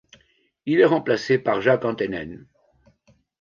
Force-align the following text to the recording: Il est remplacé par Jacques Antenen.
Il 0.65 0.79
est 0.79 0.85
remplacé 0.85 1.37
par 1.37 1.61
Jacques 1.61 1.85
Antenen. 1.85 2.47